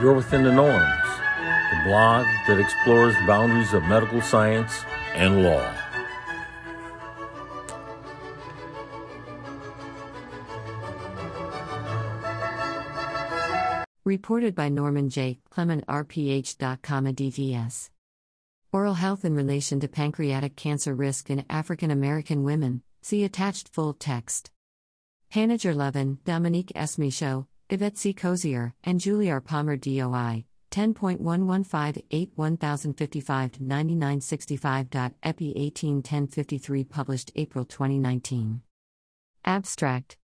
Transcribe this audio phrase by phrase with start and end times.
[0.00, 1.08] You're Within the Norms,
[1.72, 5.74] the blog that explores the boundaries of medical science and law.
[14.04, 15.40] Reported by Norman J.
[15.50, 17.90] Clement, RPH.com, DVS.
[18.72, 22.82] Oral health in relation to pancreatic cancer risk in African American women.
[23.02, 24.52] See attached full text.
[25.30, 26.98] Hanna Gerlovin, Dominique S.
[26.98, 28.14] Michaud, Yvette C.
[28.14, 29.42] Cozier, and Julie R.
[29.42, 30.46] Palmer DOI.
[30.70, 34.86] 10.1158 1055 9965.
[35.22, 38.62] EPI 181053 published April 2019.
[39.44, 40.16] Abstract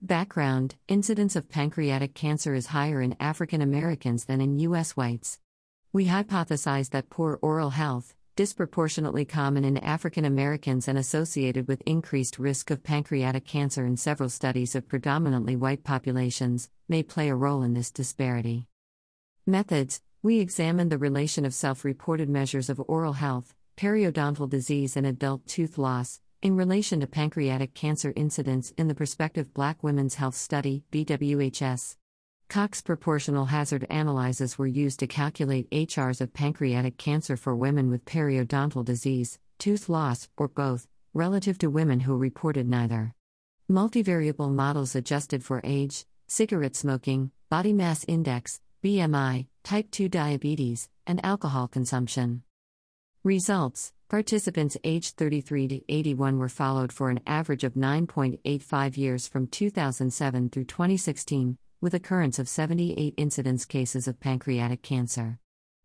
[0.00, 4.96] Background Incidence of pancreatic cancer is higher in African Americans than in U.S.
[4.96, 5.40] whites.
[5.92, 12.38] We hypothesize that poor oral health, disproportionately common in African Americans and associated with increased
[12.38, 17.62] risk of pancreatic cancer in several studies of predominantly white populations, may play a role
[17.62, 18.66] in this disparity.
[19.46, 25.06] Methods We examined the relation of self reported measures of oral health, periodontal disease, and
[25.06, 30.34] adult tooth loss, in relation to pancreatic cancer incidence in the prospective Black Women's Health
[30.34, 31.96] Study, BWHS.
[32.52, 38.04] Cox proportional hazard analyses were used to calculate HRs of pancreatic cancer for women with
[38.04, 43.14] periodontal disease, tooth loss, or both, relative to women who reported neither.
[43.70, 51.24] Multivariable models adjusted for age, cigarette smoking, body mass index, BMI, type 2 diabetes, and
[51.24, 52.42] alcohol consumption.
[53.24, 59.46] Results Participants aged 33 to 81 were followed for an average of 9.85 years from
[59.46, 65.38] 2007 through 2016, with occurrence of 78 incidence cases of pancreatic cancer.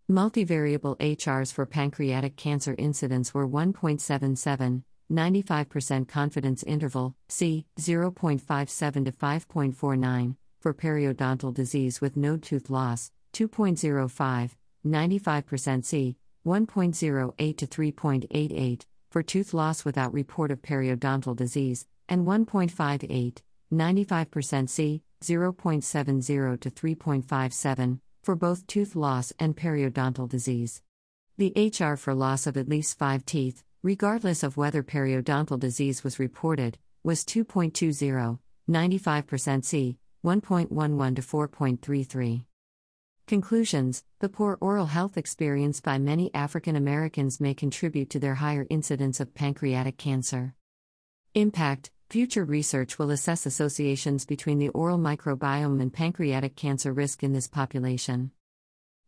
[0.10, 10.36] Multivariable HRs for pancreatic cancer incidence were 1.77, 95% confidence interval, C, 0.57 to 5.49,
[10.62, 14.52] for periodontal disease with no tooth loss, 2.05,
[14.86, 16.16] 95% C,
[16.46, 23.42] 1.08 to 3.88, for tooth loss without report of periodontal disease, and 1.58,
[23.74, 30.82] 95% C, 0.70 to 3.57, for both tooth loss and periodontal disease.
[31.38, 36.20] The HR for loss of at least five teeth, regardless of whether periodontal disease was
[36.20, 38.40] reported, was 2.20,
[38.70, 42.44] 95% C, 1.11 to 4.33.
[43.28, 48.66] Conclusions The poor oral health experienced by many African Americans may contribute to their higher
[48.70, 50.54] incidence of pancreatic cancer.
[51.34, 57.34] Impact Future research will assess associations between the oral microbiome and pancreatic cancer risk in
[57.34, 58.32] this population.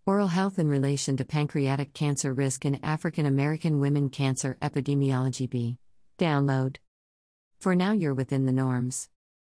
[0.05, 5.77] Oral health in relation to pancreatic cancer risk in African American women cancer epidemiology B.
[6.17, 6.75] Download.
[7.57, 9.07] For now, you're within the norms.